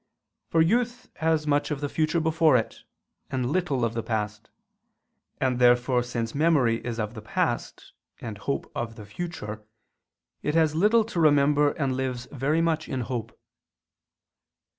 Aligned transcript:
For 0.49 0.63
youth 0.63 1.11
has 1.17 1.45
much 1.45 1.69
of 1.69 1.79
the 1.79 1.87
future 1.87 2.19
before 2.19 2.57
it, 2.57 2.79
and 3.29 3.51
little 3.51 3.85
of 3.85 3.93
the 3.93 4.01
past: 4.01 4.49
and 5.39 5.59
therefore 5.59 6.01
since 6.01 6.33
memory 6.33 6.83
is 6.83 6.99
of 6.99 7.13
the 7.13 7.21
past, 7.21 7.93
and 8.19 8.39
hope 8.39 8.71
of 8.73 8.95
the 8.95 9.05
future, 9.05 9.63
it 10.41 10.55
has 10.55 10.73
little 10.73 11.03
to 11.03 11.19
remember 11.19 11.73
and 11.73 11.95
lives 11.95 12.25
very 12.31 12.61
much 12.61 12.89
in 12.89 13.01
hope. 13.01 13.39